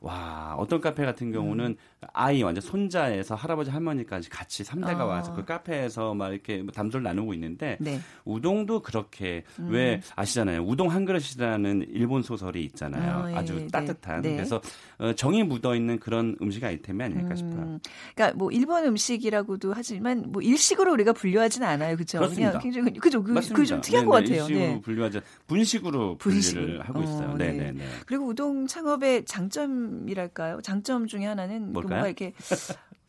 [0.04, 1.76] 와 어떤 카페 같은 경우는 음.
[2.12, 5.06] 아이 완전 손자에서 할아버지 할머니까지 같이 3대가 어.
[5.06, 7.98] 와서 그 카페에서 막 이렇게 뭐 담소를 나누고 있는데 네.
[8.26, 9.68] 우동도 그렇게 음.
[9.70, 10.60] 왜 아시잖아요.
[10.60, 13.24] 우동 한 그릇이라는 일본 소설이 있잖아요.
[13.24, 13.66] 어, 예, 아주 네.
[13.68, 14.20] 따뜻한.
[14.20, 14.34] 네.
[14.34, 14.60] 그래서
[14.98, 17.36] 어, 정이 묻어 있는 그런 음식 아이템이 아닐까 음.
[17.36, 17.78] 싶어요.
[18.14, 21.96] 그러니까 뭐 일본 음식이라고도 하지만 뭐 일식으로 우리가 분류하지는 않아요.
[21.96, 22.18] 그렇죠?
[22.18, 22.58] 그렇습니다.
[22.58, 23.22] 굉장히 그죠?
[23.22, 24.42] 그, 그좀 특이한 네네, 것 같아요.
[24.42, 24.80] 일식으로 네.
[24.82, 26.56] 분류하지 분식으로 분식.
[26.56, 27.30] 분류를 하고 있어요.
[27.30, 27.52] 어, 네.
[27.52, 27.86] 네.
[28.04, 30.60] 그리고 우동 창업의 장점 이랄까요?
[30.62, 32.32] 장점 중에 하나는 그 뭔가 이렇게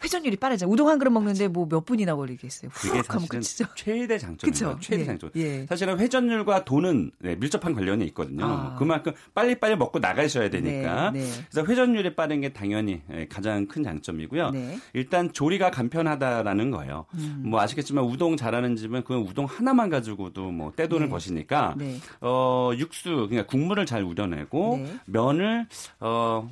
[0.03, 0.67] 회전율이 빠르죠.
[0.67, 2.69] 우동 한 그릇 먹는데 뭐 몇 분이나 걸리겠어요.
[2.71, 3.41] 그게 사실은
[3.75, 4.77] 최대 장점이죠.
[4.81, 5.05] 최대 예.
[5.05, 5.31] 장점.
[5.35, 5.65] 예.
[5.67, 8.45] 사실은 회전율과 돈은 네, 밀접한 관련이 있거든요.
[8.45, 8.75] 아.
[8.77, 11.11] 그만큼 빨리빨리 먹고 나가셔야 되니까.
[11.11, 11.29] 네, 네.
[11.49, 14.51] 그래서 회전율이 빠른 게 당연히 예, 가장 큰 장점이고요.
[14.51, 14.77] 네.
[14.93, 17.05] 일단 조리가 간편하다라는 거예요.
[17.15, 17.43] 음.
[17.45, 21.09] 뭐 아시겠지만 우동 잘하는 집은 그 우동 하나만 가지고도 뭐 떼돈을 네.
[21.09, 21.97] 버시니까 네.
[22.21, 25.67] 어 육수 그러니까 국물을 잘 우려내고 면을
[25.99, 26.49] 어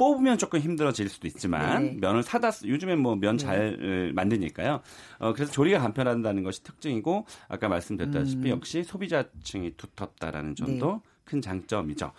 [0.00, 4.12] 뽑으면 조금 힘들어질 수도 있지만 네 면을 사다 요즘엔 뭐 면잘 네.
[4.12, 4.80] 만드니까요.
[5.18, 8.56] 어, 그래서 조리가 간편하다는 것이 특징이고 아까 말씀드렸다시피 음.
[8.56, 11.10] 역시 소비자층이 두텁다라는 점도 네.
[11.24, 12.12] 큰 장점이죠.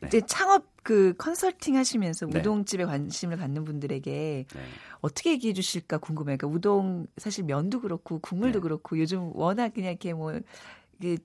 [0.00, 0.06] 네.
[0.06, 2.38] 이제 창업 그 컨설팅 하시면서 네.
[2.38, 4.60] 우동집에 관심을 갖는 분들에게 네.
[5.00, 6.36] 어떻게 얘기해 주실까 궁금해요.
[6.36, 8.62] 그러니까 우동 사실 면도 그렇고 국물도 네.
[8.62, 10.44] 그렇고 요즘 워낙 그냥 이렇게 뭐그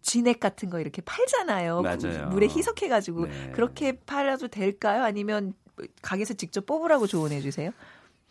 [0.02, 1.84] 진액 같은 거 이렇게 팔잖아요.
[1.84, 2.30] 맞아요.
[2.30, 3.52] 물에 희석해가지고 네.
[3.52, 5.04] 그렇게 팔아도 될까요?
[5.04, 5.54] 아니면
[6.02, 7.72] 가게에서 직접 뽑으라고 조언해 주세요?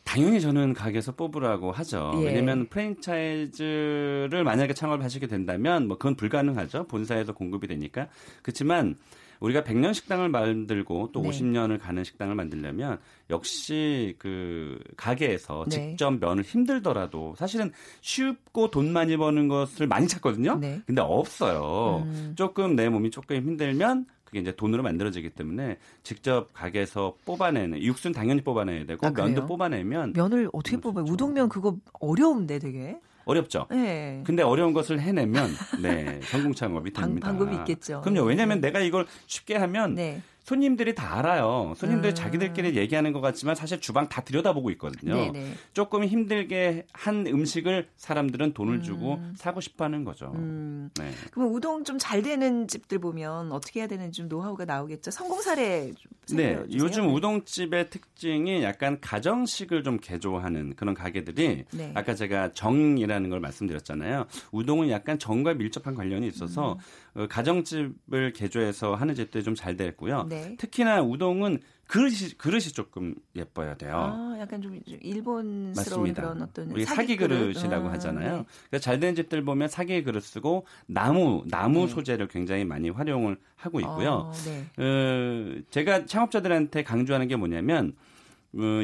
[0.04, 2.12] 당연히 저는 가게에서 뽑으라고 하죠.
[2.22, 2.26] 예.
[2.28, 6.86] 왜냐하면 프랜차이즈를 만약에 창업을 하시게 된다면 뭐 그건 불가능하죠.
[6.86, 8.08] 본사에서 공급이 되니까.
[8.42, 8.96] 그렇지만
[9.40, 11.28] 우리가 100년 식당을 만들고 또 네.
[11.28, 12.98] 50년을 가는 식당을 만들려면
[13.30, 15.90] 역시 그 가게에서 네.
[15.90, 20.56] 직접 면을 힘들더라도 사실은 쉽고 돈 많이 버는 것을 많이 찾거든요.
[20.56, 20.80] 네.
[20.86, 22.02] 근데 없어요.
[22.06, 22.32] 음.
[22.36, 28.42] 조금 내 몸이 조금 힘들면 그게 이제 돈으로 만들어지기 때문에 직접 가게에서 뽑아내는 육수는 당연히
[28.42, 31.06] 뽑아내야 되고 아, 면도 뽑아내면 면을 어떻게 뽑아요?
[31.06, 33.66] 우동면 그거 어려운데 되게 어렵죠.
[33.70, 34.22] 네.
[34.24, 35.50] 근데 어려운 것을 해내면
[35.82, 37.28] 네 성공 창업이 됩니다.
[37.28, 38.02] 방, 법이 있겠죠.
[38.02, 38.22] 그럼요.
[38.22, 38.68] 왜냐하면 네.
[38.68, 40.22] 내가 이걸 쉽게 하면 네.
[40.48, 41.74] 손님들이 다 알아요.
[41.76, 42.14] 손님들 음.
[42.14, 45.14] 자기들끼리 얘기하는 것 같지만 사실 주방 다 들여다보고 있거든요.
[45.14, 45.52] 네네.
[45.74, 49.34] 조금 힘들게 한 음식을 사람들은 돈을 주고 음.
[49.36, 50.32] 사고 싶어하는 거죠.
[50.34, 50.88] 음.
[50.98, 51.10] 네.
[51.32, 55.10] 그럼 우동 좀 잘 되는 집들 보면 어떻게 해야 되는지 좀 노하우가 나오겠죠.
[55.10, 55.92] 성공 사례
[56.26, 57.12] 좀 네, 요즘 네.
[57.12, 61.92] 우동집의 특징이 약간 가정식을 좀 개조하는 그런 가게들이 네.
[61.94, 64.26] 아까 제가 정이라는 걸 말씀드렸잖아요.
[64.52, 66.78] 우동은 약간 정과 밀접한 관련이 있어서 음.
[66.78, 66.80] 어,
[67.28, 70.26] 가정집을 개조해서 하는 집들이 좀 잘 됐고요.
[70.28, 70.54] 네.
[70.56, 73.94] 특히나 우동은 그릇이 그릇이 조금 예뻐야 돼요.
[73.96, 76.22] 아, 약간 좀 일본스러운 맞습니다.
[76.22, 77.56] 그런 어떤 우리 사기, 그릇?
[77.64, 78.36] 이라고 아, 하잖아요.
[78.36, 78.44] 네.
[78.68, 81.88] 그러니까 잘된 집들 보면 사기 그릇 쓰고 나무 나무 네.
[81.88, 84.30] 소재를 굉장히 많이 활용을 하고 있고요.
[84.30, 84.66] 아, 네.
[84.76, 88.07] 어, 제가 창업자들한테 강조하는 게 뭐냐면 어,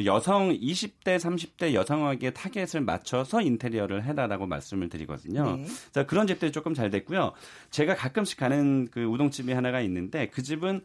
[0.05, 5.57] 여성 20대, 30대 여성에게 타겟을 맞춰서 인테리어를 해라라고 말씀을 드리거든요.
[5.57, 5.65] 네.
[5.91, 7.33] 자, 그런 집들이 조금 잘 됐고요.
[7.71, 10.81] 제가 가끔씩 가는 그 우동집이 하나가 있는데 그 집은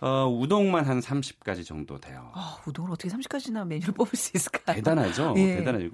[0.00, 2.30] 어, 우동만 한 30가지 정도 돼요.
[2.34, 4.76] 아, 우동을 어떻게 30가지나 메뉴를 뽑을 수 있을까요?
[4.76, 5.34] 대단하죠.
[5.36, 5.56] 예.
[5.56, 5.90] 대단하죠.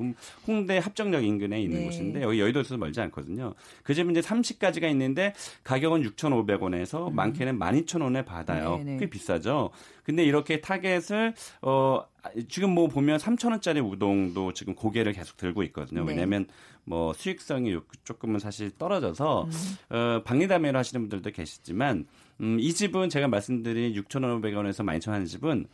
[0.47, 1.85] 홍대 합정역 인근에 있는 네.
[1.87, 3.55] 곳인데 여기 여의도에서 멀지 않거든요.
[3.83, 5.35] 그 집은 이제 30가지가 있는데
[5.65, 7.15] 가격은 6,500원에서 음.
[7.15, 8.77] 많게는 12,000원에 받아요.
[8.79, 8.93] 네네.
[8.93, 8.97] 네.
[8.99, 9.71] 꽤 비싸죠.
[10.05, 12.03] 근데 이렇게 타겟을 어
[12.49, 16.05] 지금 뭐 보면 3,000원짜리 우동도 지금 고개를 계속 들고 있거든요.
[16.05, 16.13] 네.
[16.13, 16.47] 왜냐하면
[16.85, 19.97] 뭐 수익성이 조금은 사실 떨어져서 음.
[19.97, 22.07] 어 박리다매를 하시는 분들도 계시지만
[22.43, 25.67] 음, 이 집은 제가 말씀드린 6,500원에서 12,000원 하는 집은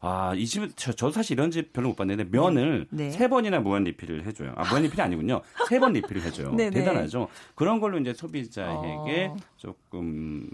[0.00, 3.10] 아, 이 집은 저, 저 사실 이런 집 별로 못 봤는데 면을 네.
[3.10, 4.52] 세 번이나 무한 리필을 해줘요.
[4.56, 5.40] 아, 무한 리필이 아니군요.
[5.68, 6.52] 세 번 리필을 해줘요.
[6.56, 6.80] 네, 네.
[6.80, 7.28] 대단하죠.
[7.54, 9.36] 그런 걸로 이제 소비자에게 어.
[9.56, 10.48] 조금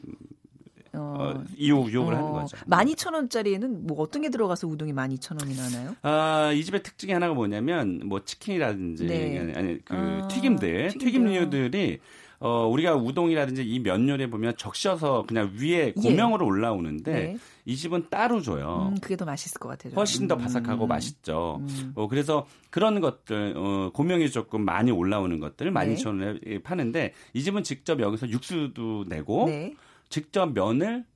[0.94, 2.56] 어, 어, 이유, 유혹을 어, 하는 거죠.
[2.68, 5.96] 12,000원짜리에는 뭐 어떤 게 들어가서 우동이 12,000원이 나나요?
[6.02, 9.38] 아, 이 집의 특징이 하나가 뭐냐면 뭐 치킨이라든지 네.
[9.38, 11.98] 아니, 아니 그 아, 튀김들, 튀김류들이
[12.42, 15.92] 어, 우리가 우동이라든지 이 면 요리에 보면 적셔서 그냥 위에 예.
[15.92, 16.48] 고명으로 예.
[16.48, 17.36] 올라오는데 네.
[17.64, 18.90] 이 집은 따로 줘요.
[18.92, 19.92] 음, 그게 더 맛있을 것 같아요.
[19.94, 20.88] 훨씬 더 바삭하고 음.
[20.88, 21.58] 맛있죠.
[21.60, 21.92] 음.
[21.94, 26.58] 어, 그래서 그런 것들 어, 고명이 조금 많이 올라오는 것들 12,000원에 네.
[26.62, 29.74] 파는데 이 집은 직접 여기서 육수도 내고 네.
[30.08, 31.11] 직접 면을 어,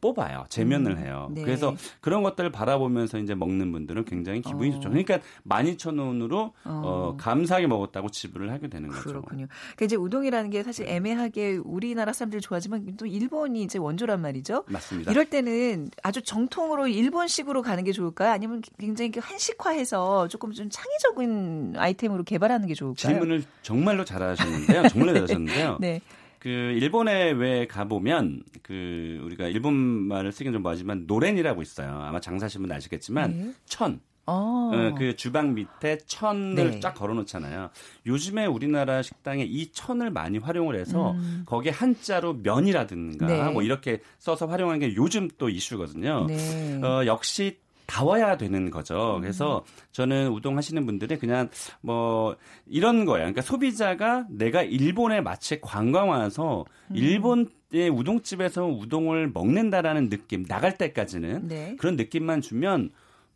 [0.00, 0.46] 뽑아요.
[0.48, 1.28] 재면을 음, 해요.
[1.30, 1.42] 네.
[1.42, 4.72] 그래서 그런 것들을 바라보면서 이제 먹는 분들은 굉장히 기분이 어.
[4.74, 4.88] 좋죠.
[4.88, 6.52] 그러니까 12,000원으로 어.
[6.64, 9.02] 어, 감사하게 먹었다고 지불을 하게 되는 거죠.
[9.02, 9.46] 그렇군요.
[9.48, 14.64] 그러니까 이제 우동이라는 게 사실 애매하게 우리나라 사람들이 좋아하지만 또 일본이 이제 원조란 말이죠.
[14.68, 15.10] 맞습니다.
[15.10, 18.30] 이럴 때는 아주 정통으로 일본식으로 가는 게 좋을까요?
[18.30, 22.94] 아니면 굉장히 한식화해서 조금 좀 창의적인 아이템으로 개발하는 게 좋을까요?
[22.94, 24.88] 질문을 정말로 잘하셨는데요.
[24.88, 25.78] 정말 잘하셨는데요.
[25.80, 26.00] 네.
[26.46, 31.98] 그 일본에 왜 가보면 그 우리가 일본 말을 쓰긴 좀 뭐하지만 노렌이라고 있어요.
[32.00, 33.52] 아마 장사하시는 분 아시겠지만 네.
[33.64, 34.00] 천.
[34.26, 34.70] 어.
[34.72, 36.80] 어, 그 주방 밑에 천을 네.
[36.80, 37.70] 쫙 걸어놓잖아요.
[38.06, 41.42] 요즘에 우리나라 식당에 이 천을 많이 활용을 해서 음.
[41.46, 43.50] 거기에 한자로 면이라든가 네.
[43.50, 46.26] 뭐 이렇게 써서 활용하는 게 요즘 또 이슈거든요.
[46.28, 46.80] 네.
[46.80, 49.18] 어, 역시 다워야 되는 거죠.
[49.20, 51.48] 그래서 저는 우동 하시는 분들이 그냥
[51.80, 53.20] 뭐 이런 거예요.
[53.20, 56.96] 그러니까 소비자가 내가 일본에 마치 관광 와서 음.
[56.96, 61.76] 일본의 우동집에서 우동을 먹는다라는 느낌 나갈 때까지는 네.
[61.78, 62.90] 그런 느낌만 주면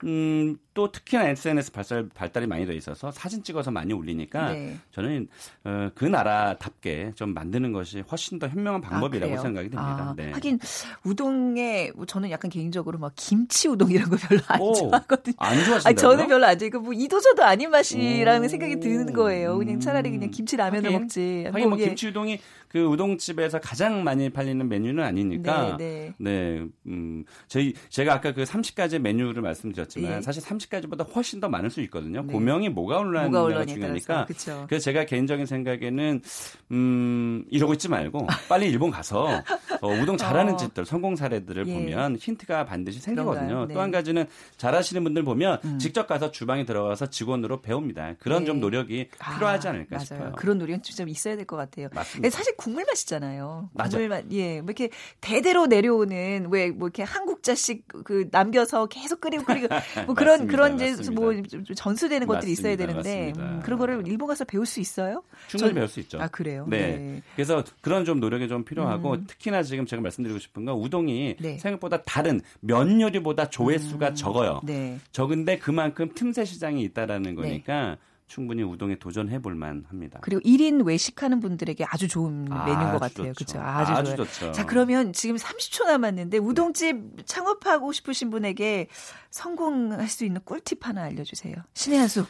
[0.05, 4.79] 음, 또 특히나 SNS 발달, 발달이 많이 돼 있어서 사진 찍어서 많이 올리니까 네.
[4.93, 5.29] 저는
[5.65, 10.09] 어, 그 나라답게 좀 만드는 것이 훨씬 더 현명한 방법이라고 아, 생각이 됩니다.
[10.11, 10.31] 아, 네.
[10.33, 10.59] 하긴
[11.05, 15.35] 우동에 뭐 저는 약간 개인적으로 막 김치 우동 이런 거 별로 안 오, 좋아하거든요.
[15.39, 15.95] 안 좋아하신다고요?
[15.97, 16.81] 저는 별로 안 좋아해요.
[16.81, 19.59] 뭐 이도저도 아닌 맛이라는 오, 생각이 드는 거예요.
[19.59, 21.45] 그냥 차라리 그냥 김치 라면을 하긴, 먹지.
[21.47, 25.77] 하긴 뭐, 뭐 김치 우동이 그 우동집에서 가장 많이 팔리는 메뉴는 아니니까.
[25.77, 26.31] 네, 네.
[26.31, 30.23] 네 음, 저희 제가 아까 그 30가지 메뉴를 말씀드렸 지만 네.
[30.23, 32.23] 사실 30가지보다 훨씬 더 많을 수 있거든요.
[32.23, 32.33] 네.
[32.33, 34.27] 고명이 뭐가 올라가느냐가 중요하니까.
[34.67, 36.23] 그래서 제가 개인적인 생각에는
[36.71, 39.43] 음, 이러고 있지 말고 빨리 일본 가서
[39.83, 40.57] 어, 우동 잘하는 어.
[40.57, 41.75] 집들 성공 사례들을 예.
[41.75, 43.67] 보면 힌트가 반드시 생기거든요.
[43.67, 43.75] 네.
[43.75, 44.27] 또한 가지는
[44.57, 45.79] 잘하시는 분들 보면 음.
[45.79, 48.15] 직접 가서 주방에 들어가서 직원으로 배웁니다.
[48.21, 48.61] 그런 좀 네.
[48.61, 50.05] 노력이 아, 필요하지 않을까 맞아요.
[50.05, 50.33] 싶어요.
[50.37, 51.89] 그런 노력이 좀 있어야 될 것 같아요.
[51.93, 52.31] 맞습니다.
[52.37, 53.71] 사실 국물 맛이잖아요.
[53.75, 59.45] 국물 맛, 예, 뭐 이렇게 대대로 내려오는 왜 뭐 이렇게 한국자식 그 남겨서 계속 끓이고
[59.45, 59.67] 끓이고
[60.07, 61.33] 뭐 그런 그런 이제 뭐
[61.75, 65.23] 전수되는 것들이 있어야 되는데 음, 그런 거를 일본 가서 배울 수 있어요?
[65.49, 66.21] 충분히 전, 배울 수 있죠.
[66.21, 66.67] 아 그래요?
[66.69, 66.97] 네.
[66.97, 67.23] 네.
[67.35, 69.25] 그래서 그런 좀 노력이 좀 필요하고 음.
[69.27, 71.59] 특히나 지금 제가 말씀드리고 싶은 건 우동이 네.
[71.59, 74.15] 생각보다 다른 면 요리보다 조회수가 음.
[74.15, 74.61] 적어요.
[74.65, 74.99] 네.
[75.13, 77.97] 적은데 그만큼 틈새 시장이 있다라는 거니까.
[78.31, 78.35] 네.
[78.35, 80.21] 충분히 우동에 도전해 볼 만합니다.
[80.23, 83.33] 그리고 1인 외식하는 분들에게 아주 좋은 메뉴인 것 같아요.
[83.33, 83.61] 그렇죠.
[83.61, 84.53] 아주, 아주 좋죠.
[84.53, 88.87] 자, 그러면 지금 30초 남았는데 우동집 창업하고 싶으신 분에게
[89.31, 91.55] 성공할 수 있는 꿀팁 하나 알려 주세요.
[91.75, 92.25] 신의 한 수.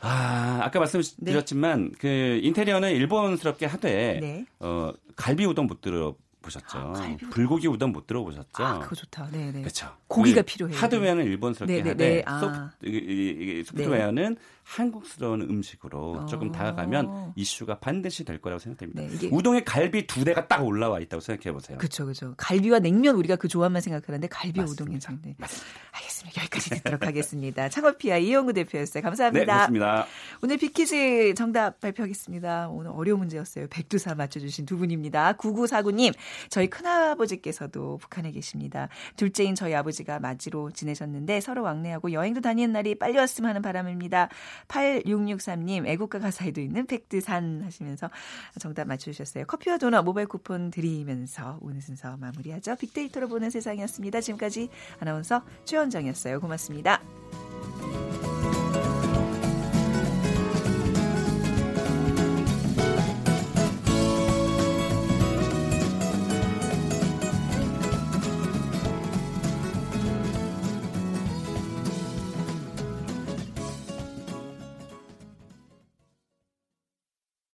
[0.00, 1.96] 아, 아까 말씀드렸지만 네.
[1.98, 4.44] 그 인테리어는 일본스럽게 하되 네.
[4.60, 6.14] 어, 갈비 우동 못 들어
[6.48, 6.78] 보셨죠.
[6.78, 8.64] 아, 불고기 우동 못 들어보셨죠?
[8.64, 9.28] 아, 그거 좋다.
[9.30, 9.60] 네, 네.
[9.60, 9.94] 그렇죠.
[10.06, 10.76] 고기가 필요해요.
[10.76, 12.22] 하드웨어는 일본스럽게 네네, 하되 네.
[12.26, 12.40] 아.
[12.40, 14.40] 소프트, 이, 이, 소프트웨어는 네.
[14.64, 16.52] 한국스러운 음식으로 조금 어.
[16.52, 19.02] 다가가면 이슈가 반드시 될 거라고 생각됩니다.
[19.02, 21.78] 네, 우동에 갈비 두 대가 딱 올라와 있다고 생각해 보세요.
[21.78, 22.34] 그렇죠, 그렇죠.
[22.36, 25.34] 갈비와 냉면 우리가 그 조합만 생각하는데 갈비 우동이 상대.
[25.38, 25.68] 맞습니다.
[25.92, 26.42] 알겠습니다.
[26.58, 27.68] 듣도록 하겠습니다.
[27.68, 29.02] 창업피아 이영구 대표였어요.
[29.02, 29.44] 감사합니다.
[29.44, 30.06] 네, 고맙습니다.
[30.42, 32.68] 오늘 빅퀴즈 정답 발표하겠습니다.
[32.68, 33.66] 오늘 어려운 문제였어요.
[33.68, 35.34] 백두산 맞춰주신 두 분입니다.
[35.34, 36.14] 9949님,
[36.50, 38.88] 저희 큰아버지께서도 북한에 계십니다.
[39.16, 44.28] 둘째인 저희 아버지가 맏이로 지내셨는데 서로 왕래하고 여행도 다니는 날이 빨리 왔으면 하는 바람입니다.
[44.68, 48.10] 8663님 애국가 가사에도 있는 백두산 하시면서
[48.58, 49.44] 정답 맞춰주셨어요.
[49.46, 52.76] 커피와 도넛 모바일 쿠폰 드리면서 오늘 순서 마무리하죠.
[52.76, 54.20] 빅데이터로 보는 세상이었습니다.
[54.20, 54.68] 지금까지
[55.00, 56.40] 아나운서 최원정이었어요.
[56.48, 57.00] 고맙습니다.